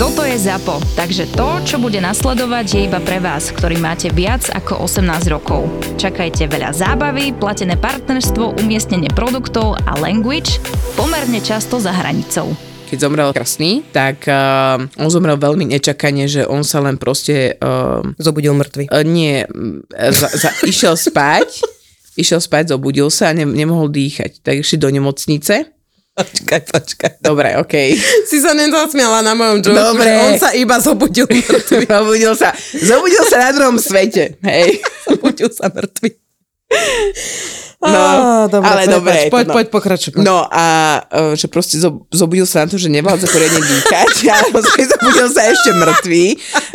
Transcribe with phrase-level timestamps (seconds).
[0.00, 4.48] Toto je ZAPO, takže to, čo bude nasledovať, je iba pre vás, ktorý máte viac
[4.48, 5.68] ako 18 rokov.
[6.00, 10.56] Čakajte veľa zábavy, platené partnerstvo, umiestnenie produktov a language
[10.96, 12.56] pomerne často za hranicou
[12.90, 17.54] keď zomrel krstný, tak uh, on zomrel veľmi nečakane, že on sa len proste...
[17.62, 18.90] Uh, zobudil mŕtvy.
[18.90, 19.46] Uh, nie,
[19.94, 21.62] za, za, išiel spať,
[22.18, 24.42] išiel spať, zobudil sa a ne, nemohol dýchať.
[24.42, 25.70] Tak išli do nemocnice
[26.20, 27.12] Počkaj, počkaj.
[27.24, 27.96] Dobre, okej.
[27.96, 28.28] Okay.
[28.28, 30.10] Si sa nezasmiala na mojom joke, Dobre.
[30.20, 31.88] on sa iba zobudil mŕtvy.
[31.96, 34.84] zobudil sa, zobudil sa na druhom svete, hej.
[35.08, 36.10] zobudil sa mŕtvy.
[37.80, 39.18] No, Á, dobre, ale dobre.
[39.32, 39.52] Poď, no.
[39.56, 40.10] poď, pokračuj.
[40.12, 40.20] poď.
[40.20, 41.80] No a e, že proste
[42.12, 46.24] zobudil sa na to, že nevládza poriadne dýchať, ale zobudil sa ešte mŕtvý.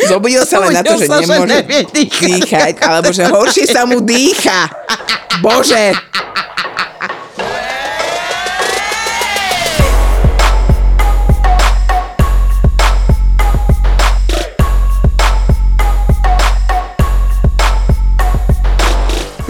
[0.10, 1.62] Zobudil sa len na to, že nemôže
[1.94, 4.66] dýchať, alebo že horšie sa mu dýcha.
[5.46, 5.94] Bože.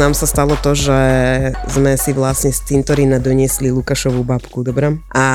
[0.06, 1.02] Nám sa stalo to, že
[1.66, 5.02] sme si vlastne z cintorína doniesli Lukášovú babku, dobre?
[5.18, 5.26] A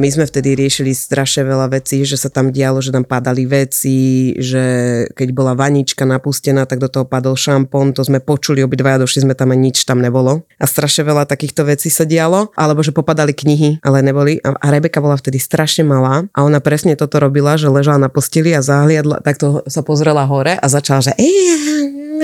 [0.00, 4.32] my sme vtedy riešili strašne veľa vecí, že sa tam dialo, že tam padali veci,
[4.40, 4.64] že
[5.12, 9.36] keď bola vanička napustená, tak do toho padol šampón, to sme počuli obidvaja, došli sme
[9.36, 10.40] tam a nič tam nebolo.
[10.56, 14.40] A strašne veľa takýchto vecí sa dialo, alebo že popadali knihy, ale neboli.
[14.40, 18.56] A, Rebeka bola vtedy strašne malá a ona presne toto robila, že ležala na posteli
[18.56, 21.12] a zahliadla, takto sa pozrela hore a začala, že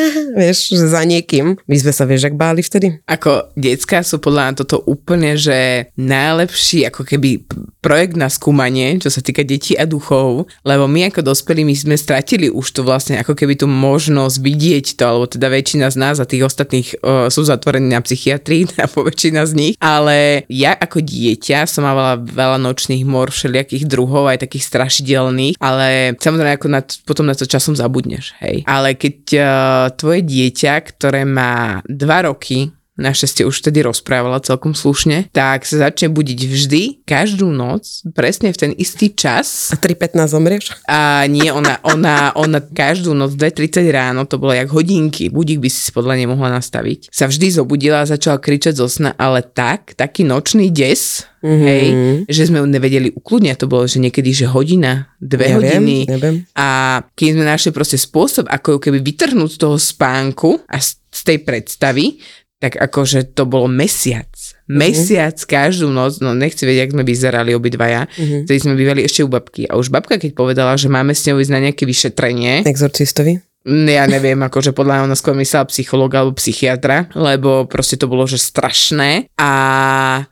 [0.40, 1.58] vieš, že za niekým.
[1.66, 3.00] My sme sa, vieš, ak báli vtedy?
[3.06, 7.44] Ako decka sú podľa mňa toto úplne, že najlepší ako keby
[7.84, 12.00] projekt na skúmanie, čo sa týka detí a duchov, lebo my ako dospelí my sme
[12.00, 16.16] stratili už to vlastne ako keby tú možnosť vidieť to, alebo teda väčšina z nás
[16.16, 20.72] a tých ostatných uh, sú zatvorení na psychiatrii, a po väčšina z nich, ale ja
[20.72, 26.68] ako dieťa som mávala veľa nočných mor všelijakých druhov, aj takých strašidelných, ale samozrejme ako
[26.72, 28.64] na, potom na to časom zabudneš, hej.
[28.64, 35.26] Ale keď uh, tvoje dieťa, ktoré má dva roky, našťastie už vtedy rozprávala celkom slušne,
[35.34, 39.74] tak sa začne budiť vždy, každú noc, presne v ten istý čas.
[39.74, 40.64] A 3.15 zomrieš?
[40.86, 45.68] A nie, ona, ona, ona každú noc 2.30 ráno, to bolo jak hodinky, budík by
[45.70, 47.10] si podľa nej mohla nastaviť.
[47.10, 51.66] Sa vždy zobudila a začala kričať zo sna, ale tak, taký nočný des, mm-hmm.
[51.66, 51.86] hej,
[52.30, 56.06] že sme ju nevedeli ukludniť, to bolo, že niekedy, že hodina, dve Ja hodiny.
[56.06, 56.36] viem, neviem.
[56.54, 61.20] A keď sme našli proste spôsob, ako ju keby vytrhnúť z toho spánku a z
[61.22, 62.18] tej predstavy,
[62.62, 64.30] tak akože to bolo mesiac.
[64.70, 68.48] Mesiac každú noc, no nechci vedieť, jak sme vyzerali obidvaja, mm-hmm.
[68.48, 69.68] vtedy sme bývali ešte u babky.
[69.68, 73.54] A už babka, keď povedala, že máme s ňou ísť na nejaké vyšetrenie, Exorcistovi?
[73.64, 78.28] Mm, ja neviem, akože podľa ona skôr myslela psychologa alebo psychiatra, lebo proste to bolo,
[78.28, 79.32] že strašné.
[79.40, 79.52] A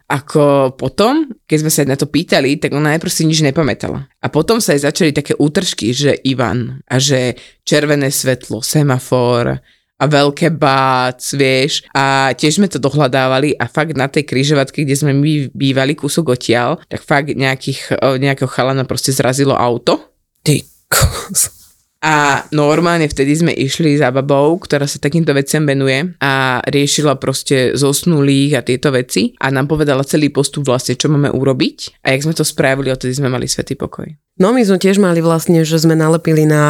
[0.05, 4.05] ako potom, keď sme sa na to pýtali, tak ona najprv si nič nepamätala.
[4.21, 9.65] A potom sa jej začali také útržky, že Ivan a že červené svetlo, semafor,
[10.03, 11.87] a veľké bác, vieš.
[11.95, 16.35] A tiež sme to dohľadávali a fakt na tej križovatke, kde sme my bývali kúsok
[16.35, 20.11] odtiaľ, tak fakt nejakých, nejakého chalana proste zrazilo auto.
[20.43, 20.59] Ty
[20.91, 21.62] kos.
[22.03, 27.79] A normálne vtedy sme išli za babou, ktorá sa takýmto veciam venuje a riešila proste
[27.79, 32.27] zosnulých a tieto veci a nám povedala celý postup vlastne, čo máme urobiť a jak
[32.27, 34.11] sme to spravili, odtedy sme mali svetý pokoj.
[34.41, 36.65] No my sme tiež mali vlastne, že sme nalepili na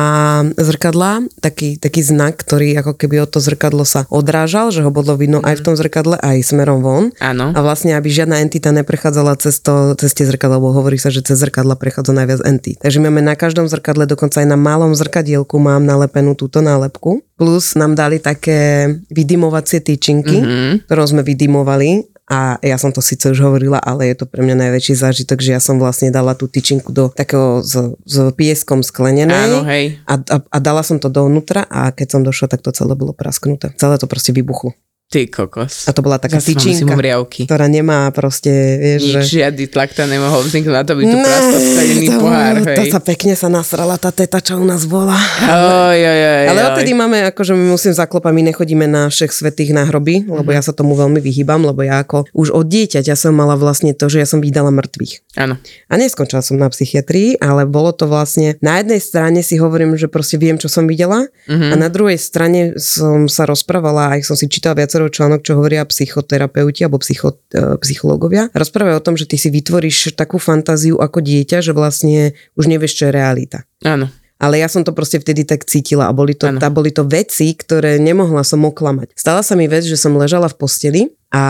[0.59, 5.15] zrkadla taký, taký znak, ktorý ako keby od to zrkadlo sa odrážal, že ho bolo
[5.15, 7.15] vidno aj v tom zrkadle, aj smerom von.
[7.23, 7.55] Áno.
[7.55, 11.23] A vlastne, aby žiadna entita neprechádzala cez, to, cez tie zrkadla, lebo hovorí sa, že
[11.23, 12.83] cez zrkadla prechádza najviac entít.
[12.83, 14.91] Takže máme na každom zrkadle, dokonca aj na malom
[15.23, 17.23] zrkadielku mám nalepenú túto nálepku.
[17.39, 20.91] Plus nám dali také vydymovacie tyčinky, mm-hmm.
[20.91, 24.67] ktorou sme vydymovali a ja som to síce už hovorila, ale je to pre mňa
[24.67, 29.47] najväčší zážitok, že ja som vlastne dala tú tyčinku do takého s, s pieskom sklenenej
[29.47, 30.03] Áno, hej.
[30.11, 33.15] a, a, a dala som to dovnútra a keď som došla, tak to celé bolo
[33.15, 33.71] prasknuté.
[33.79, 34.75] Celé to proste vybuchlo.
[35.13, 35.85] Ty kokos.
[35.85, 36.97] A to bola taká mám tyčinka,
[37.45, 38.49] ktorá nemá proste,
[38.81, 39.45] vieš, Nič, že...
[39.45, 42.89] žiadny tlak tam nemohol vzniknúť na to, by tu prastal skadený to, pohár, to hej.
[42.89, 45.13] sa pekne sa nasrala tá teta, čo u nás bola.
[45.45, 49.77] Oj, oj, oj, Ale odtedy máme, akože my musím zaklopať, my nechodíme na všech svetých
[49.77, 50.57] na hroby, lebo Mhm.
[50.57, 54.09] ja sa tomu veľmi vyhýbam, lebo ja ako už od dieťaťa som mala vlastne to,
[54.09, 55.37] že ja som vydala mŕtvych.
[55.37, 55.61] Áno.
[55.89, 60.09] A neskončila som na psychiatrii, ale bolo to vlastne, na jednej strane si hovorím, že
[60.09, 61.69] proste viem, čo som videla Mhm.
[61.69, 65.83] a na druhej strane som sa rozprávala, aj som si čítala viacero článok, čo hovoria
[65.83, 68.53] psychoterapeuti alebo psycho, e, psychológovia.
[68.55, 73.03] Rozprávajú o tom, že ty si vytvoríš takú fantáziu ako dieťa, že vlastne už nevieš,
[73.03, 73.67] čo je realita.
[73.83, 74.13] Áno.
[74.43, 77.55] Ale ja som to proste vtedy tak cítila a boli to, tá, boli to veci,
[77.55, 79.15] ktoré nemohla som oklamať.
[79.15, 81.43] Stala sa mi vec, že som ležala v posteli a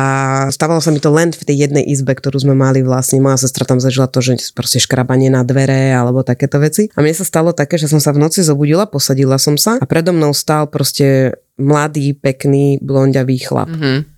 [0.53, 3.19] stávalo sa mi to len v tej jednej izbe, ktorú sme mali vlastne.
[3.25, 6.93] Moja sestra tam zažila to, že proste škrabanie na dvere alebo takéto veci.
[6.93, 9.85] A mne sa stalo také, že som sa v noci zobudila, posadila som sa a
[9.89, 13.73] predo mnou stál proste mladý, pekný, blonďavý chlap.
[13.73, 14.13] Mhm.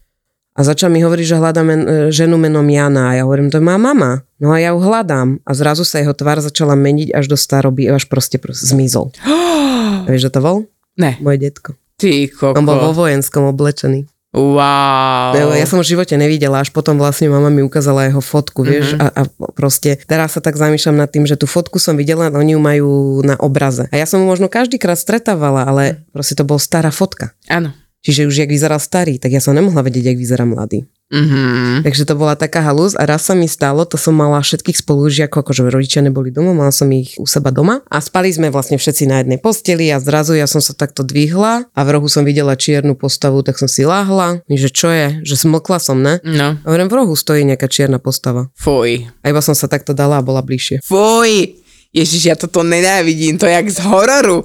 [0.55, 3.11] A začal mi hovoriť, že hľadá men, e, ženu menom Jana.
[3.11, 4.23] A ja hovorím, to je moja mama.
[4.39, 5.43] No a ja ju hľadám.
[5.43, 9.11] A zrazu sa jeho tvár začala meniť až do staroby, až proste, proste zmizol.
[9.21, 10.57] A vieš, že to bol?
[10.95, 11.75] Ne, Moje detko.
[11.95, 12.55] ty koko.
[12.55, 14.07] On bol vo vojenskom oblečený.
[14.31, 15.55] Wow.
[15.55, 18.99] Ja som v živote nevidela, až potom vlastne mama mi ukázala jeho fotku, vieš, Mhm.
[18.99, 22.55] a, a proste teraz sa tak zamýšľam nad tým, že tú fotku som videla, oni
[22.55, 22.91] ju majú
[23.23, 23.87] na obraze.
[23.91, 27.31] A ja som ju možno každýkrát stretávala, ale proste to bol stará fotka.
[27.47, 27.71] Áno.
[28.05, 30.85] Čiže už jak vyzeral starý, tak ja som nemohla vedieť, jak vyzerá mladý.
[31.13, 31.85] Mhm.
[31.85, 35.45] Takže to bola taká halus a raz sa mi stalo, to som mala všetkých spolužiakov,
[35.45, 39.05] akože rodičia neboli doma, mala som ich u seba doma a spali sme vlastne všetci
[39.07, 42.57] na jednej posteli a zrazu ja som sa takto dvihla a v rohu som videla
[42.57, 46.25] čiernu postavu, tak som si láhla, že čo je, že smlkla som, ne?
[46.25, 46.57] No.
[46.61, 48.49] A v rohu stojí nejaká čierna postava.
[48.57, 49.07] Fuj.
[49.21, 50.83] A iba som sa takto dala a bola bližšie.
[50.83, 51.61] Fuj.
[51.95, 54.43] Ježiš, ja toto nenávidím, to je jak z hororu.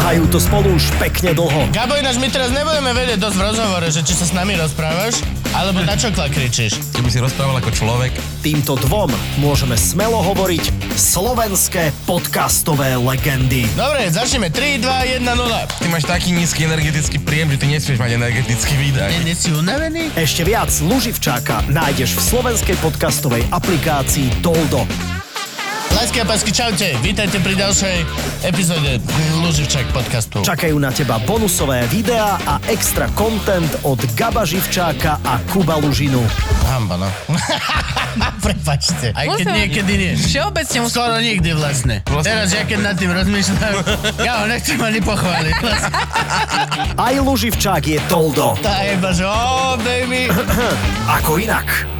[0.00, 1.68] Ťahajú to spolu už pekne dlho.
[1.76, 5.20] Gabo, ináč my teraz nebudeme vedieť dosť v rozhovore, že či sa s nami rozprávaš,
[5.52, 6.96] alebo na čo kričíš.
[6.96, 13.68] Keby si rozprával ako človek, Týmto dvom môžeme smelo hovoriť slovenské podcastové legendy.
[13.76, 14.48] Dobre, začneme.
[14.48, 15.36] 3, 2, 1, 0.
[15.68, 19.20] ty máš taký nízky energetický príjem, že ty nesmieš mať energetický výdaj.
[19.20, 20.16] Nie si unavený?
[20.16, 25.19] Ešte viac Luživčáka nájdeš v slovenskej podcastovej aplikácii Toldo.
[25.90, 26.94] Lásky a pásky, čaute.
[27.02, 27.96] Vítajte pri ďalšej
[28.46, 29.02] epizóde
[29.42, 30.38] Luživčák podcastu.
[30.40, 36.22] Čakajú na teba bonusové videá a extra content od Gaba Živčáka a Kuba Lužinu.
[36.70, 37.08] Hamba, no.
[38.46, 39.10] Prepačte.
[39.12, 40.12] Aj keď Musím- niekedy nie.
[40.16, 40.94] Všeobecne musím...
[40.94, 41.96] Skoro nikdy vlastne.
[42.22, 43.74] Teraz, ja keď nad tým rozmýšľam,
[44.22, 45.54] ja ho nechcem ani pochváliť.
[45.58, 45.92] Vlastne.
[46.96, 48.54] Aj Luživčák je Toldo.
[48.62, 50.30] Tá je iba, že oh, baby.
[51.20, 51.99] Ako inak.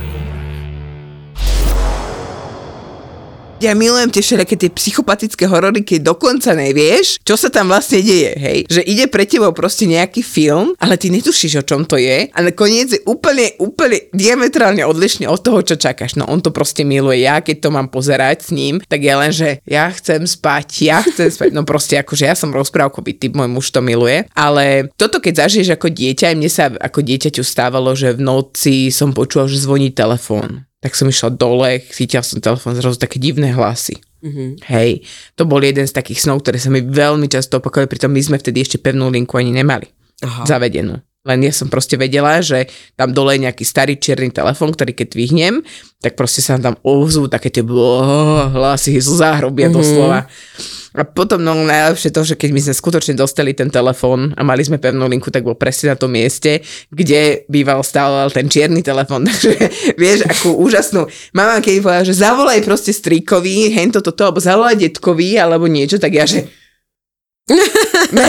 [3.60, 8.32] Ja milujem tie všelijaké tie psychopatické horory, keď dokonca nevieš, čo sa tam vlastne deje,
[8.32, 8.58] hej.
[8.72, 12.38] Že ide pre tebou proste nejaký film, ale ty netušíš, o čom to je a
[12.40, 16.16] nakoniec je úplne, úplne diametrálne odlišný od toho, čo čakáš.
[16.16, 17.20] No on to proste miluje.
[17.20, 21.04] Ja, keď to mám pozerať s ním, tak je len, že ja chcem spať, ja
[21.04, 21.52] chcem spať.
[21.52, 24.24] No proste akože ja som rozprávkový typ, môj muž to miluje.
[24.32, 28.88] Ale toto, keď zažiješ ako dieťa, aj mne sa ako dieťaťu stávalo, že v noci
[28.88, 30.69] som počula, že zvoní telefón.
[30.80, 34.00] Tak som išla dole, chytila som telefón, zrazu také divné hlasy.
[34.20, 34.48] Mm-hmm.
[34.68, 35.04] Hej,
[35.36, 38.36] to bol jeden z takých snov, ktoré sa mi veľmi často opakovali, pritom my sme
[38.36, 39.88] vtedy ešte pevnú linku ani nemali
[40.24, 40.44] Aha.
[40.44, 41.00] zavedenú.
[41.20, 42.64] Len ja som proste vedela, že
[42.96, 45.60] tam dole je nejaký starý čierny telefón, ktorý keď dvihnem,
[46.00, 49.76] tak proste sa tam ozvú také tie blo- hlasy zo záhrobia mm-hmm.
[49.76, 50.24] doslova.
[50.90, 54.64] A potom no najlepšie to, že keď my sme skutočne dostali ten telefón a mali
[54.64, 59.22] sme pevnú linku, tak bol presne na tom mieste, kde býval stále ten čierny telefón.
[59.28, 59.54] Takže
[60.00, 61.04] vieš, akú úžasnú.
[61.36, 66.16] Mama keď povedala, že zavolaj proste strýkovi, hento toto, alebo zavolaj detkovi, alebo niečo, tak
[66.16, 66.48] ja, že
[68.16, 68.28] ne,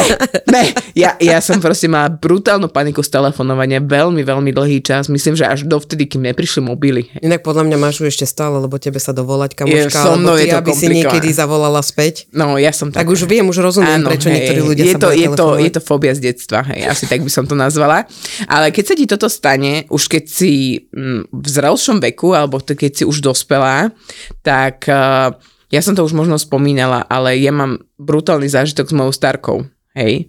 [0.49, 0.63] ne.
[0.97, 5.07] Ja, ja som proste mala brutálnu paniku z telefonovania veľmi, veľmi dlhý čas.
[5.07, 7.07] Myslím, že až dovtedy, kým neprišli mobily.
[7.21, 10.35] Inak podľa mňa máš ju ešte stále, lebo tebe sa dovolať kamoška, Je, so mnou
[10.35, 12.25] alebo je ty, to aby si niekedy zavolala späť.
[12.33, 15.27] No, ja som Tak už viem, už rozumiem, prečo niektorí ľudia je sa to, je,
[15.31, 18.09] to, je to fóbia z detstva, hej, asi tak by som to nazvala.
[18.49, 20.51] Ale keď sa ti toto stane, už keď si
[20.89, 23.93] mm, v zrelšom veku, alebo keď si už dospelá,
[24.41, 25.35] tak uh,
[25.71, 29.57] ja som to už možno spomínala, ale ja mám brutálny zážitok s mojou starkou,
[29.95, 30.27] hej.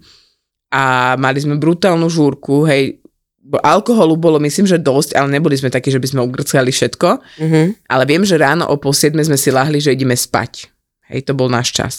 [0.72, 3.02] A mali sme brutálnu žúrku, hej,
[3.50, 7.08] alkoholu bolo myslím, že dosť, ale neboli sme takí, že by sme ugrcali všetko.
[7.42, 7.90] Mhm.
[7.90, 10.70] Ale viem, že ráno o pol siedme sme si lahli, že ideme spať.
[11.10, 11.94] Hej, to bol náš čas.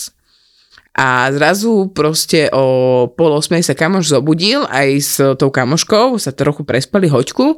[0.94, 6.62] A zrazu proste o pol osmej sa kamoš zobudil aj s tou kamoškou, sa trochu
[6.62, 7.58] prespali hoďku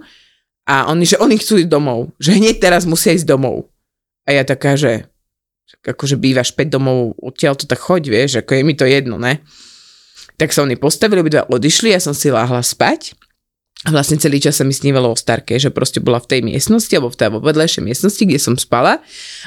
[0.64, 2.16] a oni, že oni chcú ísť domov.
[2.16, 3.68] Že hneď teraz musia ísť domov.
[4.24, 5.12] A ja taká, že
[5.86, 9.42] akože bývaš 5 domov odtiaľ to tak choď, vieš, ako je mi to jedno, ne?
[10.36, 13.16] Tak sa oni postavili, obidva odišli, ja som si láhla spať.
[13.86, 16.90] A vlastne celý čas sa mi snívalo o starke, že proste bola v tej miestnosti,
[16.96, 19.04] alebo v tej vo vedlejšej miestnosti, kde som spala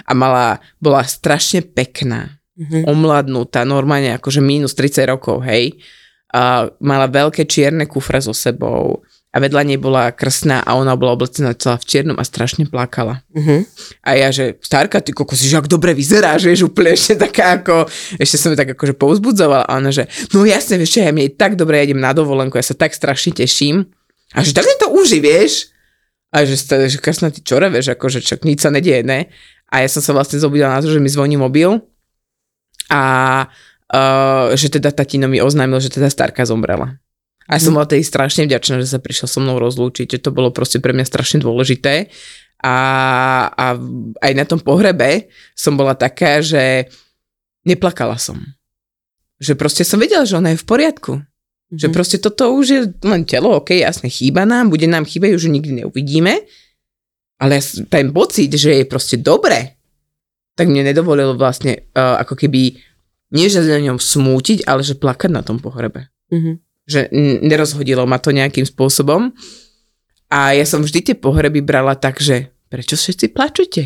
[0.07, 2.87] a mala, bola strašne pekná, mm-hmm.
[2.87, 5.83] omladnutá, normálne akože minus 30 rokov, hej.
[6.31, 11.13] A mala veľké čierne kufre so sebou a vedľa nej bola krsná a ona bola
[11.13, 13.21] oblecená celá v čiernom a strašne plakala.
[13.37, 13.69] Mhm.
[14.01, 17.85] A ja, že starka, ty kokos, že ak dobre vyzeráš, vieš, úplne ešte taká ako,
[18.17, 21.29] ešte som ju tak akože pouzbudzovala a ona, že no jasne, vieš čo, ja mi
[21.29, 23.85] tak dobre, ja idem na dovolenku, ja sa tak strašne teším.
[24.33, 25.73] A že tak to uži, vieš.
[26.29, 29.33] A že, že kasná ty čore, vieš, akože čak nič sa nedieje, ne?
[29.69, 31.81] A ja som sa vlastne zobudila na to, že mi zvoní mobil
[32.89, 33.03] a
[33.93, 36.97] uh, že teda tatino mi oznámil, že teda starka zomrela.
[37.49, 40.53] A som bola tej strašne vďačná, že sa prišiel so mnou rozlúčiť, že to bolo
[40.53, 42.13] proste pre mňa strašne dôležité.
[42.61, 42.77] A,
[43.49, 43.67] a
[44.21, 46.93] aj na tom pohrebe som bola taká, že
[47.65, 48.37] neplakala som.
[49.41, 51.13] Že proste som vedela, že ona je v poriadku.
[51.17, 51.81] Mm-hmm.
[51.81, 55.49] Že proste toto už je len telo, ok, jasne, chýba nám, bude nám chýbať, už
[55.49, 56.45] ju nikdy neuvidíme,
[57.39, 59.79] ale ten pocit, že je proste dobre,
[60.59, 62.77] tak mne nedovolilo vlastne uh, ako keby,
[63.31, 66.11] nie že za ňom smútiť, ale že plakať na tom pohrebe.
[66.35, 66.68] Mhm.
[66.89, 67.13] Že
[67.45, 69.31] nerozhodilo ma to nejakým spôsobom.
[70.29, 73.83] A ja som vždy tie pohreby brala tak, že prečo všetci plačete?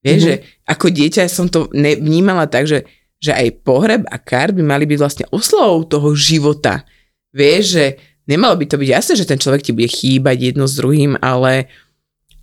[0.00, 0.26] Vieš, Mhm.
[0.28, 2.84] že ako dieťa som to ne- vnímala tak, že,
[3.18, 6.84] že aj pohreb a kár by mali byť vlastne oslovou toho života.
[7.32, 7.84] Vieš, že
[8.24, 11.68] nemalo by to byť jasné, že ten človek ti bude chýbať jedno s druhým, ale,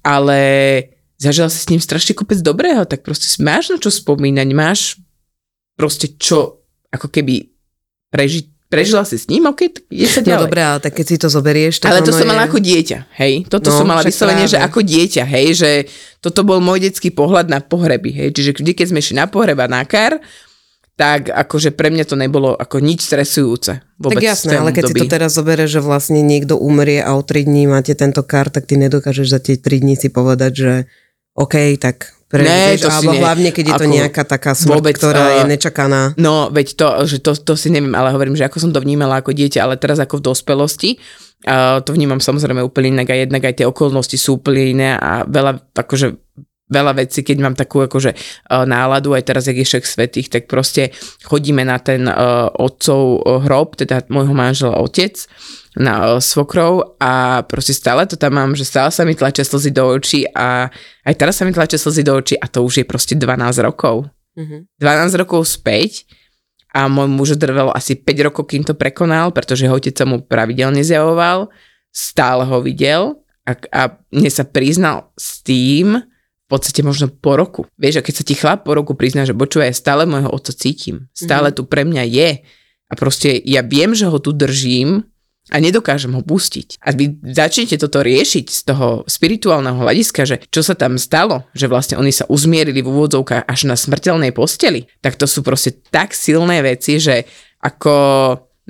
[0.02, 0.40] ale
[1.18, 5.00] zažila si s ním strašne kopec dobrého, tak proste máš na čo spomínať, máš
[5.74, 6.62] proste čo
[6.94, 7.50] ako keby
[8.14, 10.44] prežiť, prežila si s ním, ok, tak je sa No ďalej.
[10.44, 12.48] dobré, ale tak keď si to zoberieš, tak Ale to som mala je...
[12.50, 13.34] ako dieťa, hej.
[13.46, 15.70] Toto No, som mala vyslovene, že ako dieťa, hej, že
[16.18, 18.30] toto bol môj detský pohľad na pohreby, hej.
[18.34, 20.18] Čiže vždy, keď sme išli na pohreb a na kar,
[20.94, 23.82] tak akože pre mňa to nebolo ako nič stresujúce.
[23.98, 27.26] Vôbec Tak jasné, ale keď si to teraz zoberieš, že vlastne niekto umrie a o
[27.26, 30.74] 3 dní máte tento kar, tak ty nedokážeš za tie 3 dní si povedať, že
[31.34, 33.22] OK, tak Ne, to si alebo nie.
[33.22, 36.02] hlavne, keď je to Ako nejaká taká smrť, vôbec, ktorá je eh, nečakaná.
[36.18, 39.22] No, veď to, že to, to si neviem, ale hovorím, že ako som to vnímala
[39.22, 40.90] ako dieťa, ale teraz ako v dospelosti,
[41.46, 45.22] uh, to vnímam samozrejme úplne inak a jednak aj tie okolnosti sú úplne iné a
[45.30, 46.23] veľa, akože
[46.74, 50.50] veľa vecí, keď mám takú akože uh, náladu, aj teraz, jak je však svetých, tak
[50.50, 50.90] proste
[51.24, 55.14] chodíme na ten uh, otcov uh, hrob, teda môjho manžela otec,
[55.78, 59.70] na uh, svokrov a proste stále to tam mám, že stále sa mi tlačia slzy
[59.70, 60.70] do očí a
[61.06, 64.10] aj teraz sa mi tlačia slzy do očí a to už je proste 12 rokov.
[64.82, 66.10] 12 rokov späť
[66.74, 70.26] a môj muž drvel asi 5 rokov, kým to prekonal, pretože jeho otec sa mu
[70.26, 71.54] pravidelne zjavoval,
[71.94, 76.02] stále ho videl a, a mne sa priznal s tým,
[76.54, 77.66] podstate možno po roku.
[77.82, 80.54] Vieš, a keď sa ti chlap po roku prizná, že počúvaj, ja stále môjho otca
[80.54, 82.30] cítim, stále tu pre mňa je
[82.88, 85.10] a proste ja viem, že ho tu držím
[85.52, 86.80] a nedokážem ho pustiť.
[86.80, 91.68] A vy začnete toto riešiť z toho spirituálneho hľadiska, že čo sa tam stalo, že
[91.68, 96.16] vlastne oni sa uzmierili v úvodzovkách až na smrteľnej posteli, tak to sú proste tak
[96.16, 97.28] silné veci, že
[97.60, 97.96] ako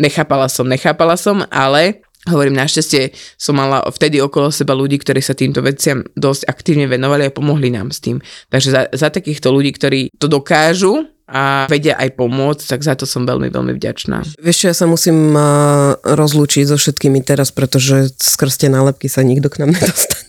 [0.01, 5.35] nechápala som, nechápala som, ale hovorím, našťastie som mala vtedy okolo seba ľudí, ktorí sa
[5.35, 8.23] týmto veciam dosť aktívne venovali a pomohli nám s tým.
[8.47, 13.07] Takže za, za takýchto ľudí, ktorí to dokážu a vedia aj pomôcť, tak za to
[13.07, 14.27] som veľmi, veľmi vďačná.
[14.43, 19.47] Vieš ja sa musím uh, rozlúčiť so všetkými teraz, pretože skrz tie nálepky sa nikto
[19.47, 20.22] k nám nedostane.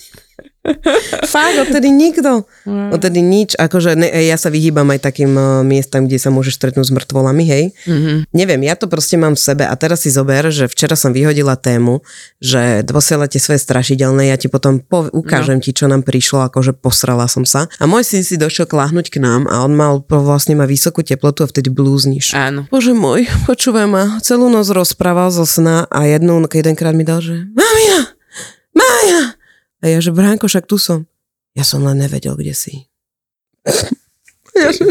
[1.35, 2.49] Fakt, odtedy nikto.
[2.65, 3.53] Odtedy nič.
[3.53, 7.45] Akože ne, ja sa vyhýbam aj takým uh, miestam, kde sa môžeš stretnúť s mŕtvolami,
[7.45, 7.65] hej.
[7.85, 8.17] Mm-hmm.
[8.33, 11.61] Neviem, ja to proste mám v sebe a teraz si zober, že včera som vyhodila
[11.61, 12.01] tému,
[12.41, 15.65] že posielate svoje strašidelné, ja ti potom po, ukážem no.
[15.65, 17.69] ti, čo nám prišlo, akože posrala som sa.
[17.77, 21.45] A môj syn si došiel kláhnuť k nám a on mal, vlastne má vysokú teplotu
[21.45, 22.33] a vtedy blúzniš.
[22.33, 22.65] Áno.
[22.73, 27.45] Bože môj, počúvaj ma, celú noc rozprával zo sna a jednu, jedenkrát mi dal, že
[27.53, 28.17] Mamia,
[28.73, 29.44] Maja!
[29.85, 31.05] A ja, že Bránko, však tu som.
[31.53, 32.89] Ja som len nevedel, kde si.
[34.57, 34.89] ja, že,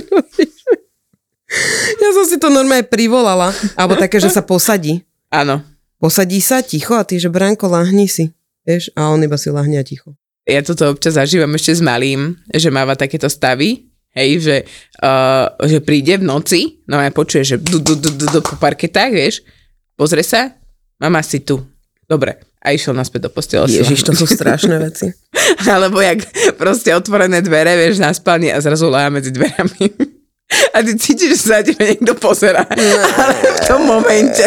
[1.98, 3.50] ja som si to normálne privolala.
[3.74, 5.02] Alebo také, že sa posadí.
[5.34, 5.66] Áno.
[5.98, 8.30] Posadí sa ticho a ty, že Bránko, lahni si.
[8.70, 10.14] Vieš, a on iba si lahne a ticho.
[10.46, 14.58] Ja toto občas zažívam ešte s malým, že máva takéto stavy, hej, že,
[15.02, 18.60] uh, že príde v noci, no a počuje, že du, du, du, du, du, po
[18.60, 19.42] parketách, vieš,
[19.96, 20.54] pozrie sa,
[21.00, 21.64] mama si tu.
[22.04, 22.53] Dobre.
[22.64, 23.68] A išiel naspäť do postele.
[23.68, 25.12] Ježiš, to sú strašné veci.
[25.68, 26.24] Alebo jak
[26.56, 30.13] proste otvorené dvere, vieš, na spálni a zrazu lája medzi dverami.
[30.74, 32.64] A ty cítiš, že sa na teba niekto pozera.
[32.70, 34.46] Ale v tom momente,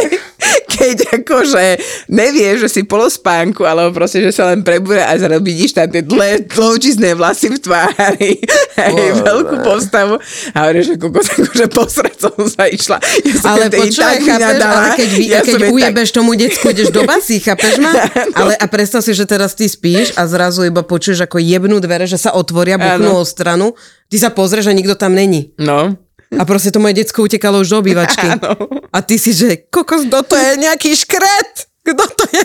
[0.76, 1.64] keď akože
[2.12, 6.04] nevieš, že si polospánku, alebo proste, že sa len prebúra a zrazu vidíš tam tie
[6.04, 8.32] dlhé, dlhočízne vlasy v tvári
[8.76, 10.20] hej, veľkú postavu
[10.52, 12.98] a hovorí, že kokos, akože posrať som sa išla.
[13.00, 17.02] Ja som Ale počúvaj, tak chápeš, ale keď, Ja keď ujebeš tomu decku, ideš do
[17.08, 17.92] basy, chápeš ma?
[18.36, 22.04] Ale a predstav si, že teraz ty spíš a zrazu iba počuješ ako jebnú dvere,
[22.04, 23.18] že sa otvoria, Áno.
[23.18, 23.72] o stranu,
[24.08, 25.52] ty sa pozrieš a nikto tam není.
[25.58, 25.96] No,
[26.34, 28.26] A proste to moje decko utekalo už do obývačky.
[28.96, 31.70] A ty si, že kokos, kto to je nejaký škret?
[31.86, 32.42] Kto to je,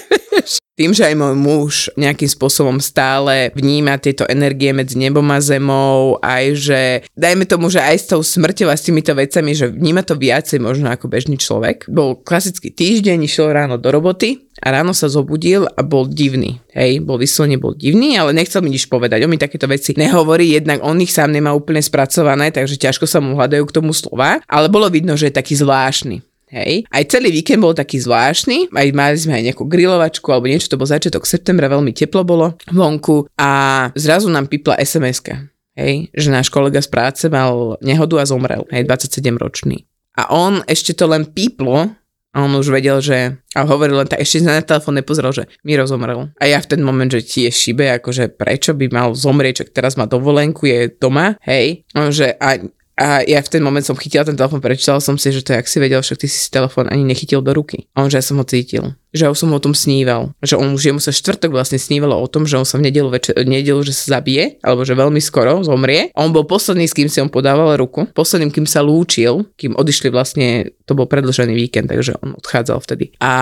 [0.82, 6.18] tým, že aj môj muž nejakým spôsobom stále vníma tieto energie medzi nebom a zemou,
[6.26, 6.82] aj že
[7.14, 10.58] dajme tomu, že aj s tou smrťou a s týmito vecami, že vníma to viacej
[10.58, 11.86] možno ako bežný človek.
[11.86, 16.58] Bol klasický týždeň, išiel ráno do roboty a ráno sa zobudil a bol divný.
[16.74, 19.22] Hej, bol vyslovene bol divný, ale nechcel mi nič povedať.
[19.22, 23.22] On mi takéto veci nehovorí, jednak on ich sám nemá úplne spracované, takže ťažko sa
[23.22, 26.31] mu hľadajú k tomu slova, ale bolo vidno, že je taký zvláštny.
[26.51, 26.84] Hej.
[26.91, 30.75] Aj celý víkend bol taký zvláštny, aj mali sme aj nejakú grilovačku alebo niečo, to
[30.75, 33.50] bol začiatok septembra, veľmi teplo bolo vonku a
[33.96, 35.48] zrazu nám pipla SMS-ka.
[35.72, 39.88] Hej, že náš kolega z práce mal nehodu a zomrel, hej, 27 ročný.
[40.20, 41.96] A on ešte to len píplo
[42.31, 45.84] a on už vedel, že a hovoril len tak, ešte na telefón nepozrel, že Miro
[45.84, 46.31] zomrel.
[46.39, 49.75] A ja v ten moment, že ti je šibe, akože prečo by mal zomrieť, čak
[49.75, 51.84] teraz má dovolenku, je doma, hej.
[51.96, 52.60] On, že a,
[53.01, 55.65] a ja v ten moment som chytila ten telefón, prečítala som si, že to jak
[55.65, 57.89] si vedel, však ty si telefón ani nechytil do ruky.
[57.98, 58.93] A on, že ja som ho cítil.
[59.12, 60.32] Že už som o tom sníval.
[60.39, 63.12] Že on už jemu sa štvrtok vlastne snívalo o tom, že on sa v nedelu,
[63.12, 66.12] večer, nedelu že sa zabije, alebo že veľmi skoro zomrie.
[66.15, 68.08] A on bol posledný, s kým si on podával ruku.
[68.15, 73.12] Posledným, kým sa lúčil, kým odišli vlastne, to bol predlžený víkend, takže on odchádzal vtedy.
[73.20, 73.34] A,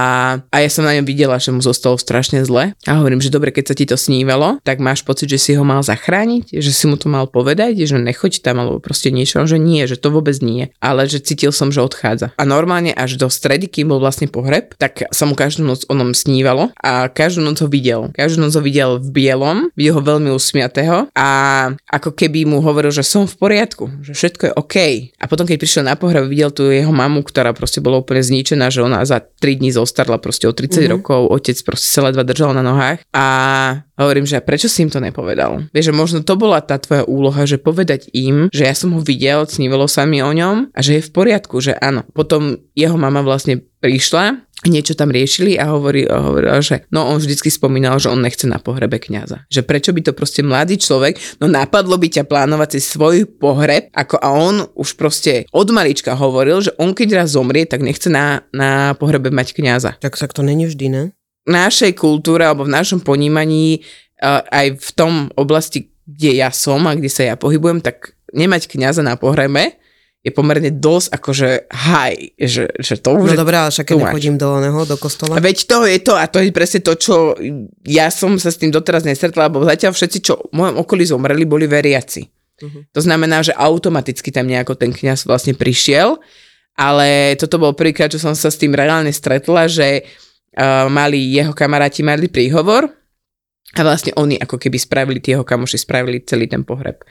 [0.42, 2.74] a ja som na ňom videla, že mu zostalo strašne zle.
[2.90, 5.62] A hovorím, že dobre, keď sa ti to snívalo, tak máš pocit, že si ho
[5.62, 9.62] mal zachrániť, že si mu to mal povedať, že nechoď tam alebo proste niečo, že
[9.62, 12.34] nie, že to vôbec nie, ale že cítil som, že odchádza.
[12.36, 15.94] A normálne až do stredy, kým bol vlastne pohreb, tak sa mu každú noc o
[15.94, 18.16] ňom snívalo a každú noc ho videl.
[18.16, 21.28] Každú noc ho videl v bielom, videl ho veľmi usmiatého a
[21.92, 24.78] ako keby mu hovoril, že som v poriadku, že všetko je OK.
[25.20, 28.72] A potom, keď prišiel na pohreb, videl tu jeho mamu, ktorá proste bola úplne zničená,
[28.72, 30.94] že ona za 3 dní zostarla proste o 30 mm-hmm.
[30.96, 33.26] rokov, otec proste sa ledva držal na nohách a
[34.00, 35.68] hovorím, že a prečo si im to nepovedal?
[35.76, 39.04] Vieš, že možno to bola tá tvoja úloha, že povedať im, že ja som ho
[39.04, 42.08] videl, snívalo sa mi o ňom a že je v poriadku, že áno.
[42.16, 47.48] Potom jeho mama vlastne prišla, niečo tam riešili a hovorí, hovorila, že no on vždycky
[47.48, 49.48] spomínal, že on nechce na pohrebe kňaza.
[49.48, 53.88] Že prečo by to proste mladý človek, no napadlo by ťa plánovať si svoj pohreb,
[53.96, 58.12] ako a on už proste od malička hovoril, že on keď raz zomrie, tak nechce
[58.12, 61.04] na, na pohrebe mať kňaza Tak, tak to není vždy, ne?
[61.48, 63.82] v našej kultúre alebo v našom ponímaní
[64.52, 69.02] aj v tom oblasti, kde ja som a kde sa ja pohybujem, tak nemať kňaza
[69.02, 69.80] na pohrebe
[70.20, 73.32] je pomerne dosť akože haj, že, že to už...
[73.32, 75.40] No dobré, ale však keď nechodím do oného, do kostola.
[75.40, 77.40] A veď to je to a to je presne to, čo
[77.88, 81.48] ja som sa s tým doteraz nestretla, lebo zatiaľ všetci, čo v mojom okolí zomreli,
[81.48, 82.28] boli veriaci.
[82.60, 82.84] Uh-huh.
[82.92, 86.20] To znamená, že automaticky tam nejako ten kňaz vlastne prišiel,
[86.76, 91.56] ale toto bol prvýkrát, čo som sa s tým reálne stretla, že uh, mali jeho
[91.56, 92.92] kamaráti mali príhovor
[93.72, 97.08] a vlastne oni ako keby spravili, jeho kamoši spravili celý ten pohreb.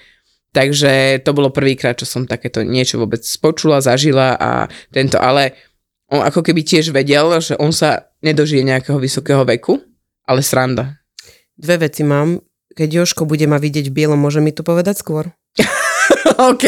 [0.52, 4.50] Takže to bolo prvýkrát, čo som takéto niečo vôbec spočula, zažila a
[4.88, 5.52] tento, ale
[6.08, 9.76] on ako keby tiež vedel, že on sa nedožije nejakého vysokého veku,
[10.24, 10.96] ale sranda.
[11.52, 12.40] Dve veci mám.
[12.72, 15.34] Keď Joško bude ma vidieť v bielom, môže mi to povedať skôr?
[16.52, 16.64] OK.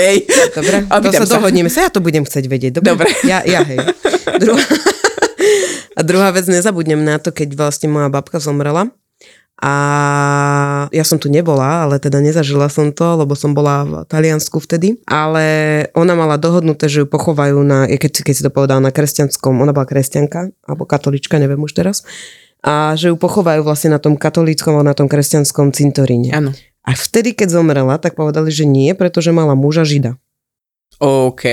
[0.52, 1.34] Dobre, to Opýtam sa sa.
[1.38, 2.72] dohodneme sa, ja to budem chcieť vedieť.
[2.82, 3.06] Dobre?
[3.06, 3.08] Dobre.
[3.24, 3.78] Ja, ja hej.
[4.42, 4.60] Druhá...
[5.98, 8.88] A druhá vec, nezabudnem na to, keď vlastne moja babka zomrela.
[9.60, 14.56] A ja som tu nebola, ale teda nezažila som to, lebo som bola v Taliansku
[14.56, 14.96] vtedy.
[15.04, 15.44] Ale
[15.92, 19.76] ona mala dohodnuté, že ju pochovajú na, keď, keď si to povedala, na kresťanskom, ona
[19.76, 22.08] bola kresťanka, alebo katolička, neviem už teraz.
[22.64, 26.32] A že ju pochovajú vlastne na tom katolíckom alebo na tom kresťanskom cintoríne.
[26.32, 26.50] Áno.
[26.84, 30.16] A vtedy, keď zomrela, tak povedali, že nie, pretože mala muža žida.
[31.00, 31.44] OK.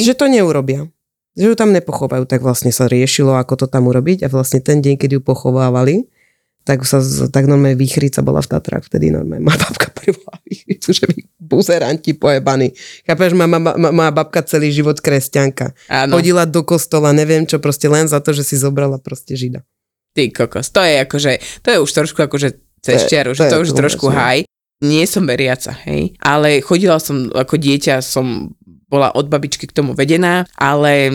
[0.00, 0.88] Že to neurobia.
[1.36, 4.80] Že ju tam nepochovajú, tak vlastne sa riešilo, ako to tam urobiť a vlastne ten
[4.84, 6.08] deň, keď ju pochovávali,
[6.64, 7.00] tak sa
[7.32, 12.12] tak normálne výchrica bola v Tatrách, vtedy normálne má babka privolala výchricu, že vy buzeranti
[12.14, 12.76] pojebaní.
[13.08, 15.72] Chápeš, má, má, má, má babka celý život kresťanka.
[15.88, 16.20] Áno.
[16.20, 19.64] Chodila do kostola, neviem čo, proste len za to, že si zobrala proste žida.
[20.14, 20.70] Ty kokos.
[20.74, 21.32] To je akože,
[21.64, 22.48] to je už trošku akože
[22.84, 24.16] cez To je- čiaru, to že je to už to trošku no.
[24.16, 24.44] haj.
[24.80, 26.16] Nie som veriaca, hej.
[26.24, 28.56] Ale chodila som, ako dieťa som
[28.88, 31.12] bola od babičky k tomu vedená, ale